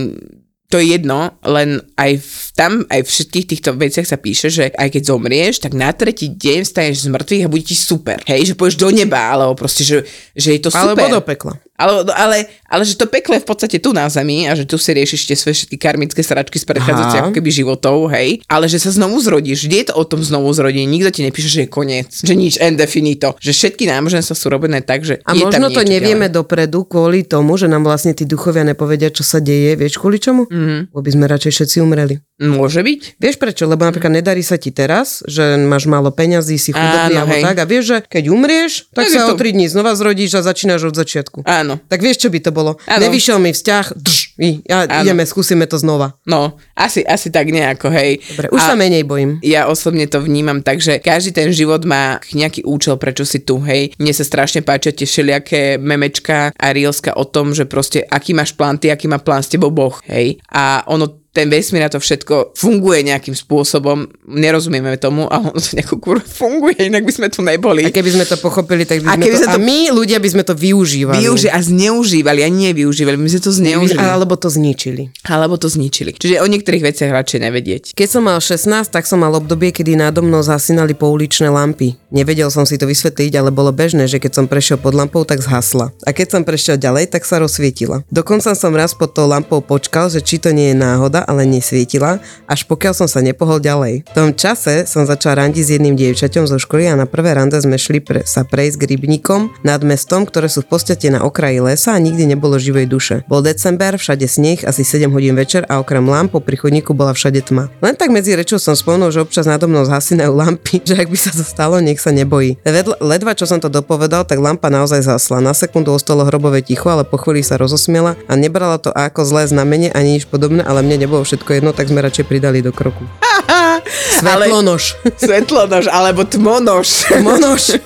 [0.65, 4.73] to je jedno, len aj v, tam, aj v všetkých týchto veciach sa píše, že
[4.73, 8.17] aj keď zomrieš, tak na tretí deň vstaneš z mŕtvych a bude ti super.
[8.25, 10.01] Hej, že pôjdeš do neba, alebo proste, že,
[10.33, 10.97] že je to super.
[10.97, 11.53] Alebo do pekla.
[11.75, 12.37] Ale, ale,
[12.71, 15.27] ale že to peklo je v podstate tu na zemi a že tu si riešiš
[15.27, 18.39] tie svoje všetky karmické sračky z predchádzajúcich ako keby životov, hej.
[18.47, 19.67] Ale že sa znovu zrodíš.
[19.67, 20.87] Vždy je to o tom znovu zrodení.
[20.87, 22.09] Nikto ti nepíše, že je koniec.
[22.15, 23.35] Že nič, end definito.
[23.43, 27.27] Že všetky náboženstva sú robené tak, že A je možno tam to nevieme dopredu kvôli
[27.27, 29.75] tomu, že nám vlastne tí duchovia nepovedia, čo sa deje.
[29.75, 30.47] Vieš kvôli čomu?
[30.47, 30.55] Mhm.
[30.55, 30.79] Mm-hmm.
[30.95, 32.15] Lebo by sme radšej všetci umreli.
[32.35, 33.15] Môže byť?
[33.15, 33.63] Vieš prečo?
[33.63, 37.43] Lebo napríklad nedarí sa ti teraz, že máš málo peňazí, si chudobný alebo hej.
[37.43, 40.35] tak a vieš, že keď umrieš, tak, Tak sa to- o 3 dní znova zrodíš
[40.35, 41.47] a začínaš od začiatku.
[41.47, 41.79] Áno.
[41.81, 42.75] Tak vieš, čo by to bolo?
[42.85, 43.01] Áno.
[43.01, 45.07] Nevyšiel mi vzťah, drž, i, a Áno.
[45.07, 46.19] ideme, skúsime to znova.
[46.23, 48.19] No, asi, asi tak nejako, hej.
[48.27, 49.39] Dobre, už A- sa menej bojím.
[49.39, 53.63] Ja osobne to vnímam tak, že každý ten život má nejaký účel, prečo si tu,
[53.63, 53.95] hej.
[53.95, 58.51] Mne sa strašne páčia tie všelijaké memečka a reelska o tom, že proste aký máš
[58.51, 60.35] plán ty, aký má plán s tebou Boh, hej.
[60.51, 65.75] A ono ten vesmír a to všetko funguje nejakým spôsobom, nerozumieme tomu, ale ono to
[65.75, 67.83] nejako kurva funguje, inak by sme tu neboli.
[67.83, 69.79] A keby sme to pochopili, tak A by sme keby to, sme a to- my
[69.91, 71.19] ľudia by sme to využívali.
[71.19, 73.99] Využi- a zneužívali, a nie využívali, my sme to zneužili.
[73.99, 75.11] Alebo to zničili.
[75.27, 76.15] Alebo to zničili.
[76.15, 77.83] Čiže o niektorých veciach radšej nevedieť.
[77.91, 81.99] Keď som mal 16, tak som mal obdobie, kedy nádo mnou zasínali pouličné lampy.
[82.15, 85.43] Nevedel som si to vysvetliť, ale bolo bežné, že keď som prešiel pod lampou, tak
[85.43, 85.91] zhasla.
[86.07, 88.05] A keď som prešiel ďalej, tak sa rozsvietila.
[88.07, 92.21] Dokonca som raz pod tou lampou počkal, že či to nie je náhoda, ale nesvietila,
[92.45, 94.05] až pokiaľ som sa nepohol ďalej.
[94.05, 97.57] V tom čase som začal randiť s jedným dievčaťom zo školy a na prvé rande
[97.57, 101.59] sme šli pre, sa prejsť k rybníkom nad mestom, ktoré sú v podstate na okraji
[101.61, 103.15] lesa a nikdy nebolo živej duše.
[103.25, 107.15] Bol december, všade sneh, asi 7 hodín večer a okrem lamp po pri chodníku bola
[107.15, 107.71] všade tma.
[107.79, 111.17] Len tak medzi rečou som spomenul, že občas nado mnou zhasínajú lampy, že ak by
[111.17, 112.59] sa to stalo, nech sa nebojí.
[112.67, 115.39] Vedľa, ledva čo som to dopovedal, tak lampa naozaj zasla.
[115.39, 119.47] Na sekundu ostalo hrobové ticho, ale po chvíli sa rozosmiela a nebrala to ako zlé
[119.47, 123.05] znamenie ani nič podobné, ale mne nebolo všetko jedno, tak sme radšej pridali do kroku.
[124.19, 124.83] Svetlonož.
[125.21, 126.89] Svetlonož alebo tmonož.
[127.21, 127.63] Monož.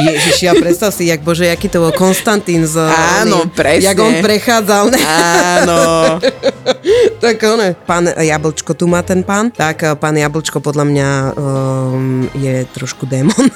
[0.00, 2.80] Ježiš, ja predstav si, jak bože, jaký to bol Konstantín z...
[2.90, 3.92] Áno, oný, presne.
[3.92, 4.84] Jak on prechádzal.
[4.90, 4.98] Ne?
[5.04, 5.78] Áno.
[7.22, 9.52] tak on, pán Jablčko, tu má ten pán.
[9.52, 13.46] Tak eh, pán Jablčko podľa mňa um, je trošku démon.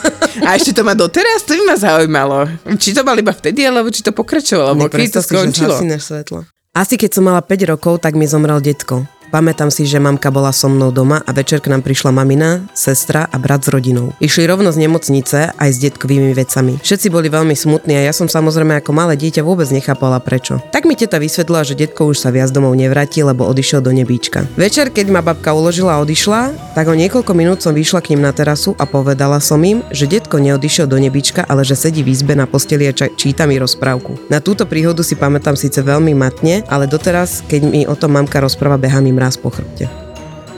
[0.44, 1.42] A ešte to má doteraz?
[1.48, 2.36] To by ma zaujímalo.
[2.76, 5.72] Či to mal iba vtedy, alebo či to pokračovalo, alebo kedy to že skončilo.
[5.72, 6.53] zhasíneš svetlo.
[6.74, 9.06] Asi keď som mala 5 rokov, tak mi zomrel detko.
[9.34, 13.26] Pamätám si, že mamka bola so mnou doma a večer k nám prišla mamina, sestra
[13.26, 14.14] a brat s rodinou.
[14.22, 16.78] Išli rovno z nemocnice aj s detkovými vecami.
[16.78, 20.62] Všetci boli veľmi smutní a ja som samozrejme ako malé dieťa vôbec nechápala prečo.
[20.70, 24.46] Tak mi teta vysvetlila, že detko už sa viac domov nevráti, lebo odišiel do nebíčka.
[24.54, 28.22] Večer, keď ma babka uložila a odišla, tak o niekoľko minút som vyšla k ním
[28.22, 32.14] na terasu a povedala som im, že detko neodišiel do nebíčka, ale že sedí v
[32.14, 34.30] izbe na posteli a ča- číta mi rozprávku.
[34.30, 38.38] Na túto príhodu si pamätám síce veľmi matne, ale doteraz, keď mi o tom mamka
[38.38, 39.88] rozpráva, behá mi mráz po chrbte.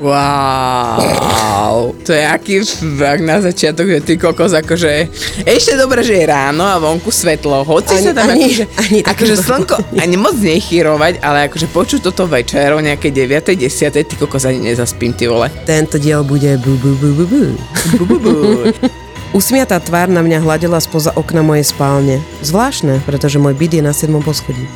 [0.03, 0.99] Wow.
[2.05, 2.61] To je aký
[3.01, 5.09] fakt na začiatok, že ty kokos akože...
[5.47, 7.65] Ešte dobre, že je ráno a vonku svetlo.
[7.65, 8.65] Hoci Ani- sa tam ani- akože...
[8.77, 13.57] ani akože slnko ani moc nechýrovať, ale akože počuť toto večer o nejakej 9.
[13.57, 14.05] 10.
[14.05, 15.49] ty kokos ani nezaspím, ty vole.
[15.65, 17.43] Tento diel bude bu bu bu bu bu.
[17.97, 18.35] Bu, bu, bu.
[19.33, 22.21] Usmiatá tvár na mňa hľadela spoza okna mojej spálne.
[22.45, 24.13] Zvláštne, pretože môj byt je na 7.
[24.21, 24.67] poschodí.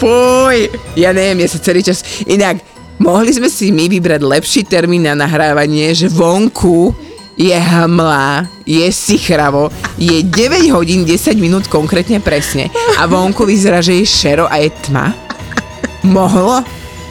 [0.00, 2.02] Fuj, ja neviem, ja sa celý čas...
[2.24, 2.58] Inak,
[3.02, 6.94] mohli sme si my vybrať lepší termín na nahrávanie, že vonku
[7.34, 12.70] je hmla, je sichravo, je 9 hodín 10 minút konkrétne presne
[13.02, 15.10] a vonku vyzerá, že je šero a je tma.
[16.06, 16.62] Mohlo?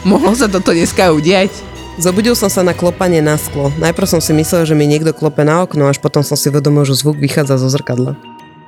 [0.07, 1.51] Mohlo sa toto dneska udiať?
[1.99, 3.69] Zobudil som sa na klopanie na sklo.
[3.77, 6.87] Najprv som si myslel, že mi niekto klope na okno, až potom som si uvedomil,
[6.87, 8.15] že zvuk vychádza zo zrkadla.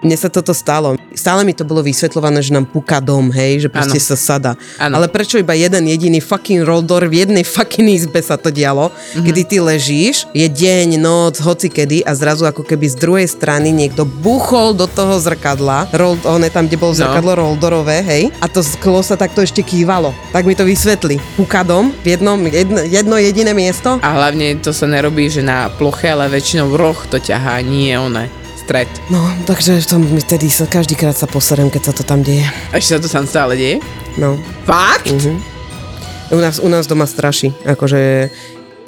[0.04, 0.94] Mne sa toto stalo.
[1.14, 4.08] Stále mi to bolo vysvetľované, že nám puká dom, hej, že proste Áno.
[4.12, 4.52] sa sada.
[4.76, 4.98] Áno.
[4.98, 8.94] Ale prečo iba jeden jediný fucking roldor v jednej fucking izbe sa to dialo, Mhm.
[8.94, 9.26] mm-hmm.
[9.26, 13.72] kedy ty ležíš, je deň, noc, hoci kedy a zrazu ako keby z druhej strany
[13.72, 17.00] niekto buchol do toho zrkadla, roll, one tam, kde bolo No.
[17.00, 20.12] zrkadlo roldorové, hej, a to sklo sa takto ešte kývalo.
[20.30, 21.22] Tak mi to vysvetli.
[21.36, 25.70] Puká dom v jednom, jedno, jedno jediné miesto A hlavne to sa nerobí, že na
[25.70, 28.43] ploche, ale väčšinou roh to ťahá, nie one.
[28.64, 28.88] Stred.
[29.10, 32.48] No, takže v tom vtedy sa každýkrát sa poserem, keď sa to tam deje.
[32.72, 33.84] A ešte sa to tam stále deje?
[34.16, 34.40] No.
[34.64, 35.12] Fakt?
[35.12, 35.36] Mhm.
[36.32, 37.52] U nás, u nás doma straší.
[37.62, 38.32] Akože...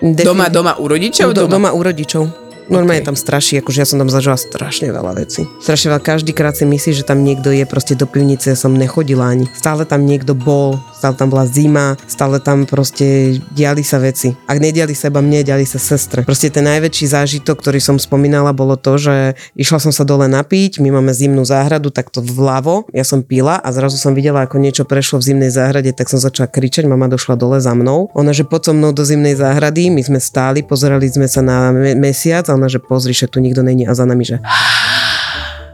[0.02, 1.30] defin- Doma, doma u rodičov?
[1.30, 1.52] Do, doma?
[1.52, 2.24] doma u rodičov.
[2.66, 3.14] Normálne Ok.
[3.14, 5.46] tam straší, akože ja som tam zažila strašne veľa vecí.
[5.62, 9.30] Strašne veľa, každýkrát si myslí, že tam niekto je proste do pivnice, ja som nechodila
[9.30, 9.46] ani.
[9.54, 14.34] Stále tam niekto bol, stále tam bola zima, stále tam proste diali sa veci.
[14.48, 16.24] Ak nediali sa iba mne, diali sa sestre.
[16.24, 20.80] Proste ten najväčší zážitok, ktorý som spomínala, bolo to, že išla som sa dole napiť,
[20.80, 24.88] my máme zimnú záhradu, takto vľavo, ja som pila a zrazu som videla, ako niečo
[24.88, 28.10] prešlo v zimnej záhrade, tak som začala kričať, mama došla dole za mnou.
[28.16, 31.70] Ona, že poď so mnou do zimnej záhrady, my sme stáli, pozerali sme sa na
[31.76, 34.38] me- mesiac a ona, že pozri, že tu nikto není a za nami, že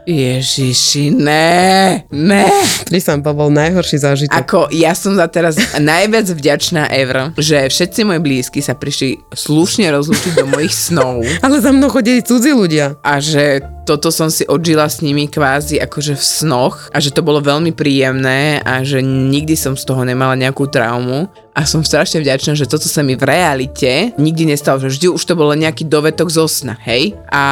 [0.02, 2.42] Ježiši, ne, ne.
[2.90, 4.34] Prísam, to bol najhorší zážitok.
[4.34, 9.86] Ako ja som za teraz najviac vďačná ever, že všetci moji blízky sa prišli slušne
[9.94, 12.98] rozlúčiť do mojich snov Ale za mnou chodili cudzí ľudia.
[13.06, 17.24] a že toto som si odžila s nimi kvázi akože v snoch a že to
[17.24, 22.24] bolo veľmi príjemné a že nikdy som z toho nemala nejakú traumu a som strašne
[22.24, 25.84] vďačná, že toto sa mi v realite nikdy nestalo, že vždy už to bolo nejaký
[25.84, 27.12] dovetok zo sna, hej?
[27.28, 27.44] A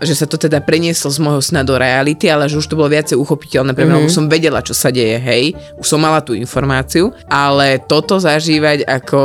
[0.00, 2.88] že sa to teda prenieslo z môjho sna do reality, ale že už to bolo
[2.88, 4.08] viacej uchopiteľné pre mňa, mm-hmm.
[4.08, 5.52] už som vedela, čo sa deje, hej?
[5.76, 9.20] Už som mala tú informáciu, ale toto zažívať ako,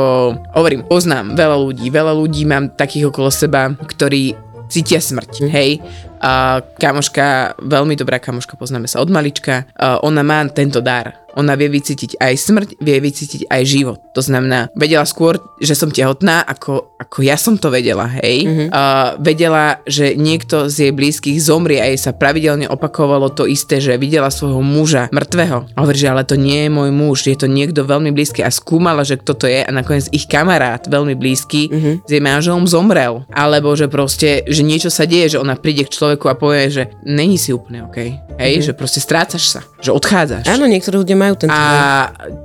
[0.52, 5.82] hovorím, poznám veľa ľudí, veľa ľudí mám takých okolo seba, ktorí cítia smrť, hej?
[6.22, 11.19] A kamoška, veľmi dobrá kamoška, poznáme sa od malička, a ona má tento dar.
[11.38, 13.98] Ona vie vycítiť aj smrť, vie vycítiť aj život.
[14.16, 18.46] To znamená, vedela skôr, že som tehotná, ako, ako ja som to vedela, hej.
[18.46, 18.68] Mm-hmm.
[18.74, 18.82] A
[19.20, 24.00] vedela, že niekto z jej blízkych zomrie a jej sa pravidelne opakovalo to isté, že
[24.00, 25.58] videla svojho muža mŕtvého.
[25.74, 28.50] A hovorí, že ale to nie je môj muž, je to niekto veľmi blízky a
[28.50, 31.94] skúmala, že kto to je a nakoniec ich kamarát veľmi blízky mm-hmm.
[32.06, 33.22] s jej manželom zomrel.
[33.30, 36.82] Alebo že proste, že niečo sa deje, že ona príde k človeku a povie, že
[37.06, 37.98] není si úplne OK.
[38.40, 38.66] Hej, mm-hmm.
[38.66, 40.48] že proste strácaš sa, že odchádzaš.
[40.48, 41.76] Áno, niektorí ľudia majú tento dar.
[41.76, 41.86] A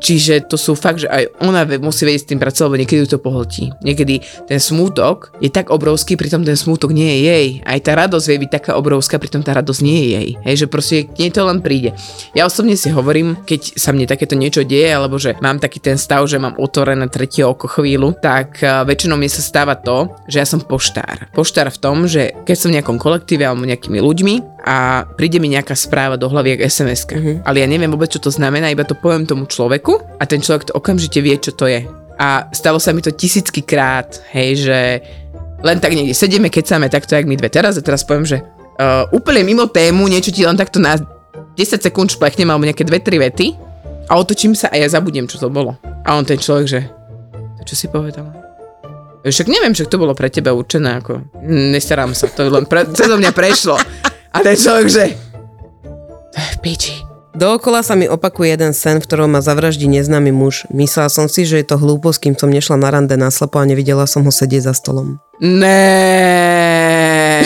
[0.04, 3.10] čiže to sú fakt, že aj ona musí vedieť s tým pracovať, lebo niekedy ju
[3.16, 3.72] to pohltí.
[3.80, 4.20] Niekedy
[4.52, 7.48] ten smútok je tak obrovský, pritom ten smútok nie je jej.
[7.64, 10.30] Aj tá radosť vie byť taká obrovská, pritom tá radosť nie je jej.
[10.44, 11.96] Hej, že proste k nej to len príde.
[12.36, 15.96] Ja osobne si hovorím, keď sa mne takéto niečo deje, alebo že mám taký ten
[15.96, 20.44] stav, že mám otvorené tretie oko chvíľu, tak uh, väčšinou mi sa stáva to, že
[20.44, 21.32] ja som poštár.
[21.32, 25.54] Poštár v tom, že keď som v nejakom kolektíve alebo nejakými ľuďmi a príde mi
[25.54, 27.36] nejaká správa do hlavy, jak sms uh-huh.
[27.46, 30.74] ale ja neviem vôbec, čo to znamená, iba to poviem tomu človeku a ten človek
[30.74, 31.86] to okamžite vie, čo to je.
[32.18, 34.80] A stalo sa mi to tisícky krát, hej, že
[35.62, 39.06] len tak niekde sedíme, keď takto, jak my dve teraz a teraz poviem, že uh,
[39.14, 43.22] úplne mimo tému, niečo ti len takto na 10 sekúnd šplechnem alebo nejaké dve, tri
[43.22, 43.54] vety
[44.10, 45.78] a otočím sa a ja zabudnem, čo to bolo.
[46.06, 46.82] A on ten človek, že
[47.66, 48.34] čo si povedala?
[49.26, 53.10] Však neviem, že to bolo pre teba určené, ako nestarám sa, to len pre, cez
[53.10, 53.74] mňa prešlo.
[54.36, 55.16] A ten človek, že
[56.36, 56.92] v piči.
[57.36, 60.68] Dookola sa mi opakuje jeden sen, v ktorom ma zavraždí neznámy muž.
[60.72, 63.68] Myslela som si, že je to hlúposť, kým som nešla na rande na slepo a
[63.68, 65.20] nevidela som ho sedieť za stolom.
[65.40, 65.80] Né.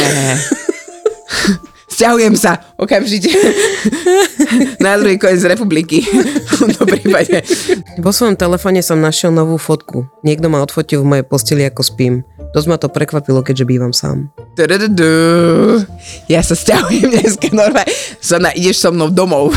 [1.94, 3.34] Sťahujem sa okamžite
[4.82, 6.06] na druhý koniec republiky.
[6.60, 7.44] V prípade.
[8.02, 10.10] Vo svojom telefóne som našiel novú fotku.
[10.26, 12.26] Niekto ma odfotil v mojej posteli, ako spím.
[12.50, 14.34] Dosť ma to prekvapilo, keďže bývam sám.
[16.26, 17.94] Ja sa sťahujem dneska normálne.
[18.18, 19.54] Sana, ideš so mnou domov.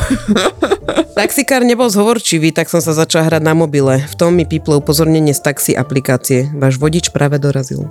[1.19, 4.05] Taxikár nebol zhovorčivý, tak som sa začal hrať na mobile.
[4.13, 6.53] V tom mi píplo upozornenie z taxi aplikácie.
[6.53, 7.89] Váš vodič práve dorazil.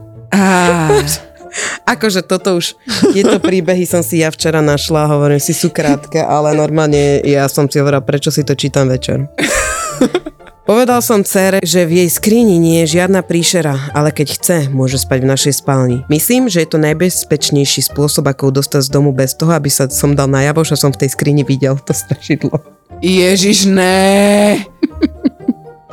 [1.84, 2.78] Akože toto už,
[3.12, 7.68] tieto príbehy som si ja včera našla, hovorím si, sú krátke, ale normálne ja som
[7.68, 9.28] si hovorila, prečo si to čítam večer.
[10.62, 15.02] Povedal som cére, že v jej skrini nie je žiadna príšera, ale keď chce, môže
[15.02, 15.98] spať v našej spálni.
[16.06, 19.90] Myslím, že je to najbezpečnejší spôsob, ako ju dostať z domu bez toho, aby sa
[19.90, 22.62] som dal najavo, že som v tej skrini videl to strašidlo.
[23.02, 24.62] Ježiš, ne.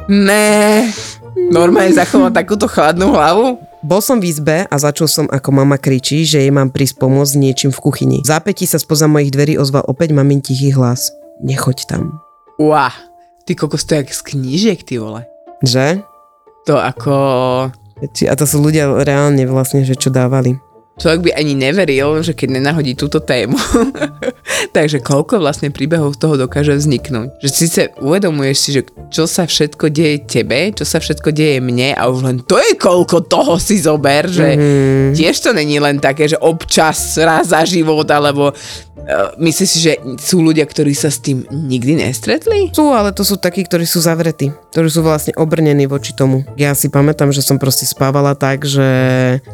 [0.05, 0.89] Ne.
[1.49, 3.57] Normálne zachoval takúto chladnú hlavu?
[3.81, 7.41] Bol som v izbe a začul som, ako mama kričí, že jej mám prísť pomôcť
[7.41, 8.19] niečím v kuchyni.
[8.21, 11.09] V zápätí sa spoza mojich dverí ozval opäť mamin tichý hlas.
[11.41, 12.21] Nechoď tam.
[12.59, 12.91] Uá,
[13.49, 15.25] ty kokos to je z knížiek, ty vole.
[15.65, 16.05] Že?
[16.69, 17.15] To ako...
[18.05, 20.61] A to sú ľudia reálne vlastne, že čo dávali.
[20.99, 23.55] Človek by ani neveril, že keď nenahodí túto tému.
[24.77, 27.39] Takže koľko vlastne príbehov z toho dokáže vzniknúť.
[27.39, 28.83] Že síce uvedomuješ si, že
[29.15, 32.75] čo sa všetko deje tebe, čo sa všetko deje mne a už len to je
[32.75, 35.15] koľko toho si zober, že mm-hmm.
[35.15, 38.51] tiež to není len také, že občas raz za život, alebo
[39.39, 42.69] myslíš si, že sú ľudia, ktorí sa s tým nikdy nestretli?
[42.71, 46.45] Sú, ale to sú takí, ktorí sú zavretí, ktorí sú vlastne obrnení voči tomu.
[46.61, 48.85] Ja si pamätám, že som proste spávala tak, že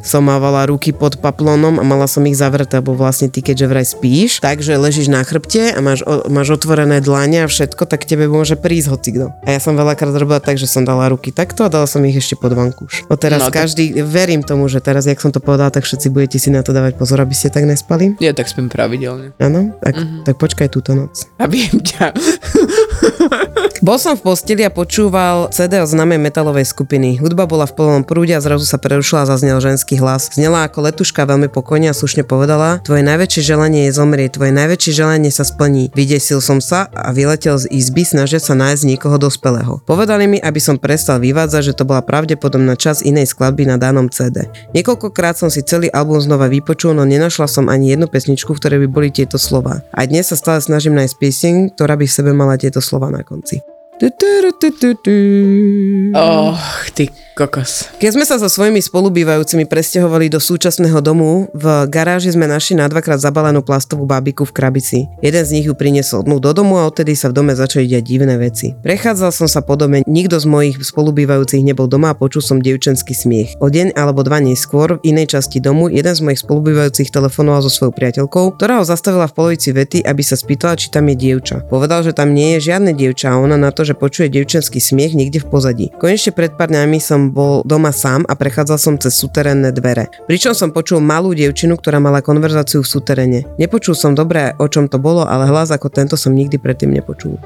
[0.03, 3.87] som mávala ruky pod paplónom a mala som ich zavreté, lebo vlastne ty, keďže vraj
[3.87, 8.27] spíš, takže ležíš na chrbte a máš, o, máš otvorené dlane a všetko, tak tebe
[8.27, 9.27] môže prísť hocikto.
[9.47, 12.19] A ja som veľakrát robila tak, že som dala ruky takto a dala som ich
[12.19, 13.07] ešte pod vankúš.
[13.07, 15.85] No teraz No, no, tak- každý, verím tomu, že teraz, jak som to povedala, tak
[15.85, 18.15] všetci budete si na to dávať pozor, aby ste tak nespali.
[18.19, 19.37] Ja tak spím pravidelne.
[19.45, 19.77] Áno?
[19.77, 20.25] Tak, mm-hmm.
[20.25, 21.29] tak počkaj túto noc.
[21.37, 22.17] A viem ťa.
[23.85, 27.21] Bol som v posteli a počúval CD od známej metalovej skupiny.
[27.21, 30.33] Hudba bola v plnom prúde a zrazu sa prerušila a zaznel ženský hlas.
[30.33, 34.89] Znela ako letuška veľmi pokojne a slušne povedala Tvoje najväčšie želanie je zomrieť, tvoje najväčšie
[34.89, 35.93] želanie sa splní.
[35.93, 39.85] Vydesil som sa a vyletel z izby snažiť sa nájsť niekoho dospelého.
[39.85, 44.09] Povedali mi, aby som prestal vyvádzať, že to bola pravdepodobná časť inej skladby na danom
[44.09, 44.49] CD.
[44.73, 48.81] Niekoľkokrát som si celý album znova vypočul, no nenašla som ani jednu pesničku, v ktorej
[48.81, 49.85] by boli tieto slova.
[49.93, 53.21] A dnes sa stále snažím nájsť pieseň, ktorá by v sebe mala tieto slova na
[53.21, 53.74] konci.
[54.01, 56.13] Tu, tu, tu, tu, tu.
[56.15, 57.91] Och, ty kokos.
[57.99, 62.87] Keď sme sa so svojimi spolubývajúcimi presťahovali do súčasného domu, v garáži sme našli na
[62.87, 64.99] dvakrát zabalenú plastovú bábiku v krabici.
[65.19, 68.05] Jeden z nich ju priniesol dnu do domu a odtedy sa v dome začali diať
[68.07, 68.79] divné veci.
[68.87, 73.13] Prechádzal som sa po dome, nikto z mojich spolubývajúcich nebol doma a počul som dievčenský
[73.13, 73.59] smiech.
[73.59, 77.71] O deň alebo dva neskôr v inej časti domu jeden z mojich spolubývajúcich telefonoval so
[77.75, 81.67] svojou priateľkou, ktorá ho zastavila v polovici vety, aby sa spýtala, či tam je dievča.
[81.67, 85.19] Povedal, že tam nie je žiadne dievča a ona na to, že počuje dievčenský smiech
[85.19, 85.87] niekde v pozadí.
[85.99, 90.11] Konečne pred pár dňami som bol doma sám a prechádzal som cez suterénne dvere.
[90.27, 93.41] Pričom som počul malú dievčinu, ktorá mala konverzáciu v suteréne.
[93.57, 97.39] Nepočul som dobre, o čom to bolo, ale hlas ako tento som nikdy predtým nepočul.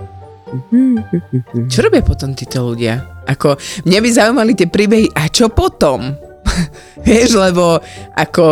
[1.68, 3.04] Čo robia potom títo ľudia?
[3.28, 6.16] Ako, mňa by zaujímali tie príbehy, a čo potom?
[7.04, 7.76] Vieš, lebo
[8.16, 8.46] ako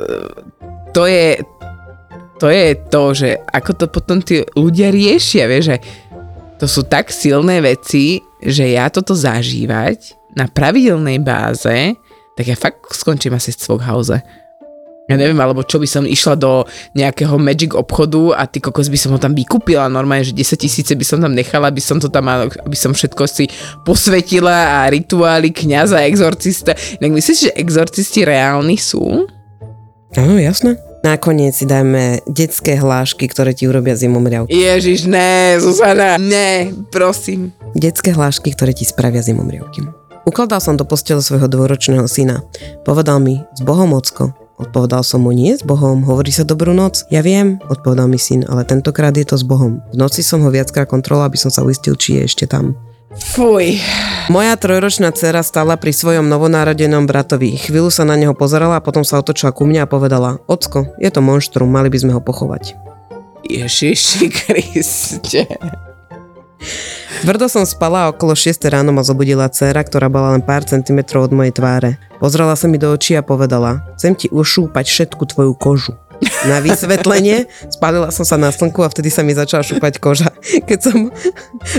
[0.00, 0.16] e,
[0.96, 1.36] to je
[2.42, 5.76] to je to, že ako to potom tí ľudia riešia, vieš, že
[6.58, 11.96] to sú tak silné veci, že ja toto zažívať na pravidelnej báze,
[12.36, 14.16] tak ja fakt skončím asi v Cvokhouse.
[15.10, 16.62] Ja neviem, alebo čo by som išla do
[16.94, 20.92] nejakého Magic obchodu a ty kokos by som ho tam vykúpila normálne, že 10 tisíce
[20.94, 23.50] by som tam nechala, aby som to tam, aby som všetko si
[23.82, 26.78] posvetila a rituály kňaza, exorcista.
[27.02, 29.26] Inak myslíš, že exorcisti reálni sú?
[30.14, 30.78] Áno, jasné.
[31.02, 34.54] Nakoniec si dajme detské hlášky, ktoré ti urobia zimomriavky.
[34.54, 37.50] Ježiš, ne, Zuzana, ne, prosím.
[37.74, 39.82] Detské hlášky, ktoré ti spravia zimomriavky.
[40.22, 42.46] Ukladal som do postele svojho dvoročného syna.
[42.86, 44.30] Povedal mi, s Bohom ocko.
[44.54, 47.02] Odpovedal som mu, nie s Bohom, hovorí sa dobrú noc.
[47.10, 49.82] Ja viem, odpovedal mi syn, ale tentokrát je to s Bohom.
[49.90, 52.78] V noci som ho viackrát kontroloval, aby som sa uistil, či je ešte tam.
[53.12, 53.82] Fuj.
[54.30, 57.58] Moja trojročná dcera stala pri svojom novonárodenom bratovi.
[57.58, 61.10] Chvíľu sa na neho pozerala a potom sa otočila ku mne a povedala Ocko, je
[61.10, 62.78] to monštrum, mali by sme ho pochovať.
[63.42, 65.44] Ježiši Kriste.
[67.22, 71.30] Tvrdo som spala a okolo 6 ráno ma zobudila dcera, ktorá bola len pár centimetrov
[71.30, 71.90] od mojej tváre.
[72.18, 75.94] Pozrela sa mi do očí a povedala, chcem ti ušúpať všetku tvoju kožu.
[76.46, 80.30] Na vysvetlenie spálila som sa na slnku a vtedy sa mi začala šúpať koža.
[80.42, 81.10] Keď som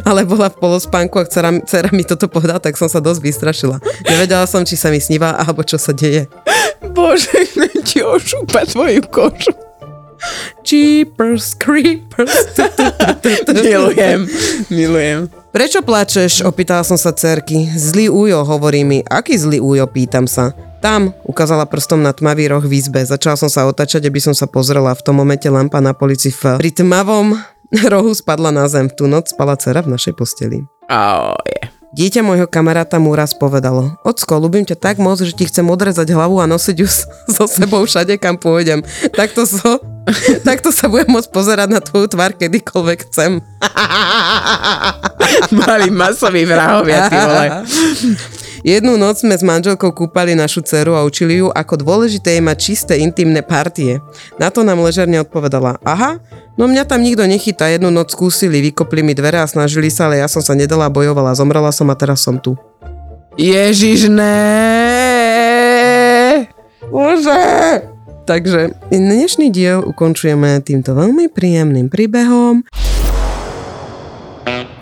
[0.04, 3.78] ale bola v polospánku a dcera, dcera mi toto povedala, tak som sa dosť vystrašila.
[4.08, 6.28] Nevedela som, či sa mi sníva alebo čo sa deje.
[6.92, 7.32] Bože,
[7.88, 9.52] ti ošúpať tvoju kožu.
[10.64, 12.34] Jeepers, creepers.
[13.64, 14.28] Milujem,
[14.72, 15.20] milujem.
[15.54, 16.42] Prečo plačeš?
[16.42, 17.70] Opýtala som sa cerky.
[17.78, 19.06] Zlý újo, hovorí mi.
[19.06, 19.86] Aký zlý újo?
[19.86, 20.56] Pýtam sa.
[20.82, 23.00] Tam, ukázala prstom na tmavý roh v izbe.
[23.06, 24.92] Začala som sa otačať, aby som sa pozrela.
[24.98, 27.38] V tom momente lampa na polici v pri tmavom
[27.94, 28.90] rohu spadla na zem.
[28.90, 30.66] V tú noc spala dcera v našej posteli.
[30.92, 31.72] Oh, yeah.
[31.94, 36.10] Dieťa môjho kamaráta mu raz povedalo, Ocko, ľúbim ťa tak moc, že ti chcem odrezať
[36.10, 36.90] hlavu a nosiť ju
[37.38, 38.82] so sebou všade, kam pôjdem.
[39.14, 39.78] Takto, so,
[40.48, 43.40] takto sa budem môcť pozerať na tvoju tvár kedykoľvek chcem.
[45.64, 47.46] Mali masový vrahovia, ty vole.
[48.64, 52.58] Jednu noc sme s manželkou kúpali našu dceru a učili ju, ako dôležité je mať
[52.64, 54.00] čisté intimné partie.
[54.40, 56.24] Na to nám ležerne odpovedala, aha,
[56.56, 60.24] no mňa tam nikto nechytá, jednu noc skúsili, vykopli mi dvere a snažili sa, ale
[60.24, 62.56] ja som sa nedala, bojovala, zomrela som a teraz som tu.
[63.36, 64.32] Ježiš, ne.
[66.88, 67.93] Bože!
[68.24, 72.64] Takže dnešný diel ukončujeme týmto veľmi príjemným príbehom.